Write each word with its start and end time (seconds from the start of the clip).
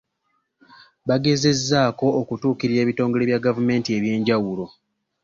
Bagezezzaako 1.07 2.07
okutuukirira 2.21 2.79
ebitongole 2.81 3.23
bya 3.29 3.43
gavumenti 3.45 3.89
eby'enjawulo. 3.97 4.65